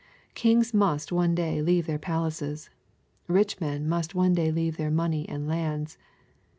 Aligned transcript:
Kings 0.33 0.73
must 0.73 1.11
one 1.11 1.35
day 1.35 1.61
leave 1.61 1.85
their 1.85 1.99
palaces. 1.99 2.71
Bich 3.31 3.61
men 3.61 3.87
must 3.87 4.15
one 4.15 4.33
day 4.33 4.49
leave 4.51 4.77
their 4.77 4.89
money 4.89 5.29
and 5.29 5.47
lands. 5.47 5.99